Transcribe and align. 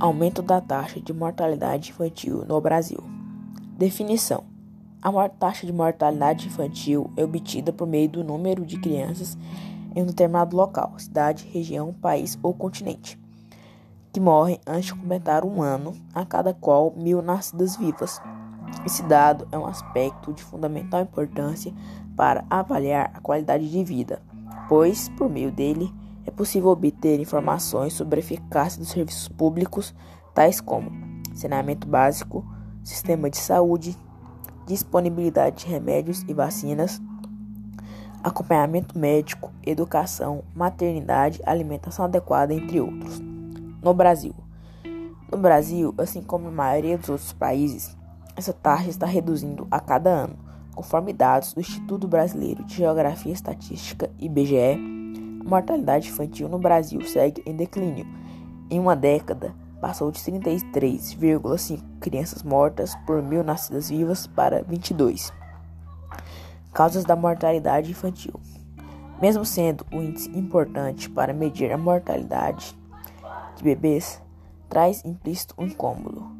Aumento 0.00 0.42
da 0.42 0.60
taxa 0.60 1.00
de 1.00 1.12
mortalidade 1.12 1.90
infantil 1.90 2.44
no 2.46 2.60
Brasil. 2.60 3.02
Definição: 3.76 4.44
A 5.02 5.28
taxa 5.28 5.66
de 5.66 5.72
mortalidade 5.72 6.46
infantil 6.46 7.10
é 7.16 7.24
obtida 7.24 7.72
por 7.72 7.84
meio 7.84 8.08
do 8.08 8.22
número 8.22 8.64
de 8.64 8.78
crianças 8.78 9.36
em 9.96 10.02
um 10.04 10.06
determinado 10.06 10.56
local, 10.56 10.92
cidade, 10.98 11.48
região, 11.52 11.92
país 11.92 12.38
ou 12.44 12.54
continente, 12.54 13.18
que 14.12 14.20
morrem 14.20 14.60
antes 14.64 14.84
de 14.84 14.94
completar 14.94 15.44
um 15.44 15.60
ano, 15.60 15.96
a 16.14 16.24
cada 16.24 16.54
qual 16.54 16.94
mil 16.96 17.20
nascidas 17.20 17.74
vivas. 17.74 18.22
Esse 18.86 19.02
dado 19.02 19.48
é 19.50 19.58
um 19.58 19.66
aspecto 19.66 20.32
de 20.32 20.44
fundamental 20.44 21.02
importância 21.02 21.74
para 22.16 22.44
avaliar 22.48 23.10
a 23.14 23.20
qualidade 23.20 23.68
de 23.68 23.82
vida, 23.82 24.22
pois, 24.68 25.08
por 25.08 25.28
meio 25.28 25.50
dele, 25.50 25.92
possível 26.38 26.70
obter 26.70 27.18
informações 27.18 27.94
sobre 27.94 28.20
a 28.20 28.22
eficácia 28.22 28.78
dos 28.78 28.90
serviços 28.90 29.26
públicos, 29.26 29.92
tais 30.32 30.60
como 30.60 30.92
saneamento 31.34 31.88
básico, 31.88 32.46
sistema 32.84 33.28
de 33.28 33.36
saúde, 33.36 33.96
disponibilidade 34.64 35.64
de 35.64 35.66
remédios 35.66 36.24
e 36.28 36.32
vacinas, 36.32 37.02
acompanhamento 38.22 38.96
médico, 38.96 39.50
educação, 39.66 40.44
maternidade, 40.54 41.42
alimentação 41.44 42.04
adequada, 42.04 42.54
entre 42.54 42.80
outros. 42.80 43.20
No 43.82 43.92
Brasil. 43.92 44.34
No 45.30 45.38
Brasil, 45.38 45.92
assim 45.98 46.22
como 46.22 46.44
na 46.44 46.52
maioria 46.52 46.96
dos 46.96 47.08
outros 47.08 47.32
países, 47.32 47.96
essa 48.36 48.52
taxa 48.52 48.88
está 48.88 49.06
reduzindo 49.06 49.66
a 49.72 49.80
cada 49.80 50.10
ano, 50.10 50.38
conforme 50.72 51.12
dados 51.12 51.52
do 51.52 51.60
Instituto 51.60 52.06
Brasileiro 52.06 52.62
de 52.64 52.76
Geografia 52.76 53.32
e 53.32 53.34
Estatística, 53.34 54.08
IBGE 54.20 54.97
mortalidade 55.48 56.08
infantil 56.08 56.48
no 56.48 56.58
Brasil 56.58 57.00
segue 57.02 57.42
em 57.46 57.56
declínio. 57.56 58.06
Em 58.70 58.78
uma 58.78 58.94
década, 58.94 59.54
passou 59.80 60.10
de 60.10 60.20
33,5 60.20 61.80
crianças 62.00 62.42
mortas 62.42 62.94
por 63.06 63.22
mil 63.22 63.42
nascidas 63.42 63.88
vivas 63.88 64.26
para 64.26 64.62
22. 64.62 65.32
Causas 66.72 67.04
da 67.04 67.16
mortalidade 67.16 67.90
infantil. 67.90 68.34
Mesmo 69.20 69.44
sendo 69.44 69.86
um 69.90 70.02
índice 70.02 70.30
importante 70.36 71.08
para 71.10 71.32
medir 71.32 71.72
a 71.72 71.78
mortalidade 71.78 72.78
de 73.56 73.64
bebês, 73.64 74.22
traz 74.68 75.04
implícito 75.04 75.54
um 75.58 75.64
incômodo, 75.64 76.30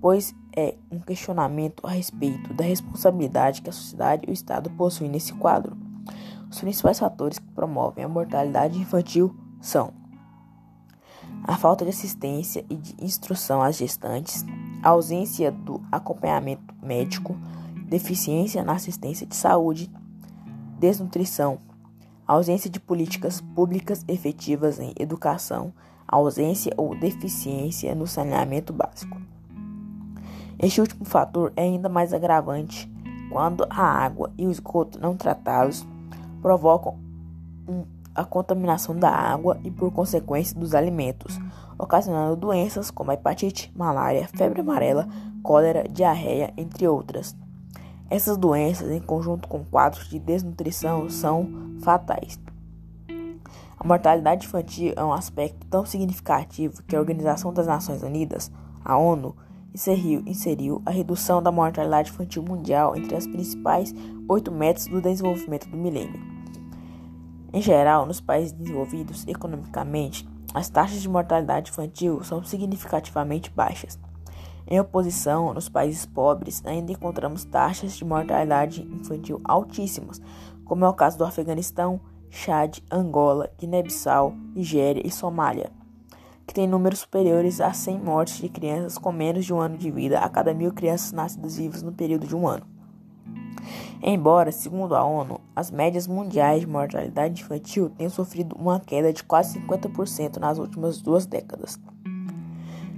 pois 0.00 0.34
é 0.54 0.74
um 0.90 0.98
questionamento 0.98 1.86
a 1.86 1.90
respeito 1.90 2.52
da 2.52 2.64
responsabilidade 2.64 3.62
que 3.62 3.70
a 3.70 3.72
sociedade 3.72 4.24
e 4.26 4.30
o 4.30 4.34
Estado 4.34 4.68
possuem 4.70 5.08
nesse 5.08 5.32
quadro. 5.34 5.76
Os 6.50 6.60
principais 6.60 6.98
fatores 6.98 7.38
que 7.38 7.48
promovem 7.52 8.04
a 8.04 8.08
mortalidade 8.08 8.78
infantil 8.78 9.34
são 9.60 9.92
a 11.44 11.56
falta 11.56 11.84
de 11.84 11.90
assistência 11.90 12.64
e 12.68 12.76
de 12.76 12.94
instrução 13.00 13.62
às 13.62 13.76
gestantes, 13.76 14.44
a 14.82 14.90
ausência 14.90 15.50
do 15.50 15.80
acompanhamento 15.90 16.74
médico, 16.82 17.36
deficiência 17.88 18.64
na 18.64 18.72
assistência 18.72 19.26
de 19.26 19.34
saúde, 19.34 19.90
desnutrição, 20.78 21.58
ausência 22.26 22.68
de 22.68 22.80
políticas 22.80 23.40
públicas 23.40 24.04
efetivas 24.08 24.78
em 24.78 24.92
educação, 24.98 25.72
ausência 26.06 26.72
ou 26.76 26.94
deficiência 26.98 27.94
no 27.94 28.06
saneamento 28.06 28.72
básico. 28.72 29.20
Este 30.58 30.80
último 30.80 31.04
fator 31.04 31.52
é 31.54 31.62
ainda 31.62 31.88
mais 31.88 32.12
agravante 32.12 32.90
quando 33.30 33.66
a 33.68 33.82
água 33.82 34.32
e 34.38 34.46
o 34.46 34.50
esgoto 34.50 34.98
não 34.98 35.16
tratados 35.16 35.86
provocam 36.46 36.96
a 38.14 38.24
contaminação 38.24 38.94
da 38.94 39.10
água 39.10 39.58
e, 39.64 39.70
por 39.70 39.90
consequência, 39.90 40.56
dos 40.56 40.76
alimentos, 40.76 41.40
ocasionando 41.76 42.36
doenças 42.36 42.88
como 42.88 43.10
hepatite, 43.10 43.72
malária, 43.74 44.28
febre 44.28 44.60
amarela, 44.60 45.08
cólera, 45.42 45.88
diarreia, 45.88 46.54
entre 46.56 46.86
outras. 46.86 47.36
Essas 48.08 48.36
doenças, 48.36 48.92
em 48.92 49.00
conjunto 49.00 49.48
com 49.48 49.64
quadros 49.64 50.08
de 50.08 50.20
desnutrição, 50.20 51.10
são 51.10 51.48
fatais. 51.80 52.38
A 53.76 53.84
mortalidade 53.84 54.46
infantil 54.46 54.92
é 54.94 55.02
um 55.02 55.12
aspecto 55.12 55.66
tão 55.66 55.84
significativo 55.84 56.80
que 56.84 56.94
a 56.94 57.00
Organização 57.00 57.52
das 57.52 57.66
Nações 57.66 58.04
Unidas, 58.04 58.52
a 58.84 58.96
ONU, 58.96 59.34
inseriu, 59.74 60.22
inseriu 60.24 60.80
a 60.86 60.92
redução 60.92 61.42
da 61.42 61.50
mortalidade 61.50 62.10
infantil 62.10 62.44
mundial 62.44 62.94
entre 62.94 63.16
as 63.16 63.26
principais 63.26 63.92
oito 64.28 64.52
metas 64.52 64.86
do 64.86 65.00
desenvolvimento 65.00 65.68
do 65.68 65.76
milênio. 65.76 66.35
Em 67.56 67.62
geral, 67.62 68.04
nos 68.04 68.20
países 68.20 68.52
desenvolvidos 68.52 69.26
economicamente, 69.26 70.28
as 70.52 70.68
taxas 70.68 71.00
de 71.00 71.08
mortalidade 71.08 71.70
infantil 71.70 72.22
são 72.22 72.44
significativamente 72.44 73.50
baixas. 73.50 73.98
Em 74.66 74.78
oposição, 74.78 75.54
nos 75.54 75.66
países 75.66 76.04
pobres, 76.04 76.62
ainda 76.66 76.92
encontramos 76.92 77.46
taxas 77.46 77.96
de 77.96 78.04
mortalidade 78.04 78.82
infantil 78.82 79.40
altíssimas, 79.42 80.20
como 80.66 80.84
é 80.84 80.88
o 80.90 80.92
caso 80.92 81.16
do 81.16 81.24
Afeganistão, 81.24 81.98
Chad, 82.28 82.80
Angola, 82.90 83.50
Guiné-Bissau, 83.58 84.34
Nigéria 84.54 85.00
e 85.02 85.10
Somália 85.10 85.72
que 86.46 86.54
tem 86.54 86.68
números 86.68 87.00
superiores 87.00 87.60
a 87.60 87.72
100 87.72 87.98
mortes 87.98 88.38
de 88.38 88.48
crianças 88.48 88.98
com 88.98 89.10
menos 89.10 89.44
de 89.44 89.52
um 89.52 89.60
ano 89.60 89.76
de 89.76 89.90
vida 89.90 90.20
a 90.20 90.28
cada 90.28 90.54
mil 90.54 90.72
crianças 90.72 91.10
nascidas 91.10 91.56
vivas 91.56 91.82
no 91.82 91.90
período 91.90 92.24
de 92.24 92.36
um 92.36 92.46
ano. 92.46 92.75
Embora, 94.02 94.52
segundo 94.52 94.94
a 94.94 95.04
ONU, 95.04 95.40
as 95.54 95.70
médias 95.70 96.06
mundiais 96.06 96.60
de 96.60 96.66
mortalidade 96.66 97.42
infantil 97.42 97.90
tenham 97.90 98.10
sofrido 98.10 98.54
uma 98.56 98.80
queda 98.80 99.12
de 99.12 99.22
quase 99.22 99.58
50% 99.60 100.36
nas 100.38 100.58
últimas 100.58 101.00
duas 101.00 101.26
décadas. 101.26 101.78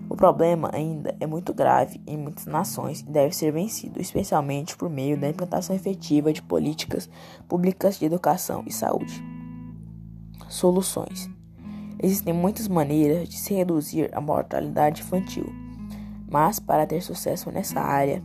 O 0.08 0.16
problema 0.16 0.70
ainda 0.72 1.14
é 1.20 1.26
muito 1.26 1.52
grave 1.52 2.00
em 2.06 2.16
muitas 2.16 2.46
nações 2.46 3.00
e 3.00 3.04
deve 3.04 3.36
ser 3.36 3.52
vencido, 3.52 4.00
especialmente 4.00 4.76
por 4.76 4.88
meio 4.88 5.20
da 5.20 5.28
implantação 5.28 5.76
efetiva 5.76 6.32
de 6.32 6.42
políticas 6.42 7.08
públicas 7.46 7.98
de 7.98 8.06
educação 8.06 8.64
e 8.66 8.72
saúde. 8.72 9.22
Soluções: 10.48 11.28
Existem 12.02 12.32
muitas 12.32 12.68
maneiras 12.68 13.28
de 13.28 13.36
se 13.36 13.52
reduzir 13.54 14.08
a 14.14 14.20
mortalidade 14.20 15.02
infantil, 15.02 15.52
mas 16.30 16.58
para 16.58 16.86
ter 16.86 17.02
sucesso 17.02 17.50
nessa 17.50 17.80
área, 17.80 18.22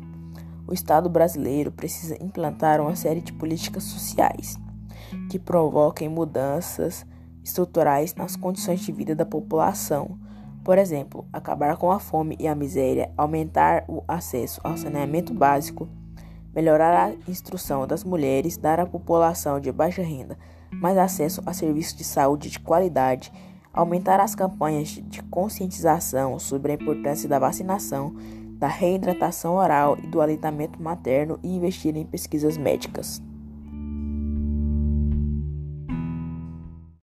o 0.68 0.74
Estado 0.74 1.10
brasileiro 1.10 1.72
precisa 1.72 2.22
implantar 2.24 2.82
uma 2.82 2.96
série 2.96 3.22
de 3.22 3.34
políticas 3.34 3.84
sociais 3.84 4.58
que 5.30 5.38
provoquem 5.38 6.10
mudanças 6.10 7.06
estruturais 7.44 8.16
nas 8.16 8.36
condições 8.36 8.80
de 8.80 8.92
vida 8.92 9.14
da 9.16 9.26
população. 9.26 10.18
Por 10.64 10.78
exemplo, 10.78 11.26
acabar 11.34 11.76
com 11.78 11.92
a 11.92 12.00
fome 12.00 12.38
e 12.40 12.48
a 12.48 12.56
miséria, 12.56 13.12
aumentar 13.18 13.84
o 13.88 14.04
acesso 14.08 14.62
ao 14.64 14.78
saneamento 14.78 15.34
básico, 15.34 15.90
melhorar 16.56 17.10
a 17.10 17.30
instrução 17.30 17.86
das 17.86 18.04
mulheres, 18.04 18.58
dar 18.58 18.80
à 18.80 18.86
população 18.86 19.60
de 19.60 19.72
baixa 19.72 20.02
renda 20.02 20.38
mais 20.72 20.98
acesso 20.98 21.42
a 21.46 21.54
serviços 21.54 21.96
de 21.96 22.04
saúde 22.04 22.50
de 22.50 22.60
qualidade 22.60 23.32
aumentar 23.74 24.20
as 24.20 24.36
campanhas 24.36 24.90
de 24.90 25.24
conscientização 25.24 26.38
sobre 26.38 26.72
a 26.72 26.76
importância 26.76 27.28
da 27.28 27.40
vacinação, 27.40 28.16
da 28.64 28.70
reidratação 28.70 29.56
oral 29.56 29.98
e 30.02 30.08
do 30.08 30.22
aleitamento 30.22 30.82
materno 30.82 31.38
e 31.44 31.54
investir 31.54 31.98
em 31.98 32.06
pesquisas 32.06 32.58
médicas. 32.58 33.22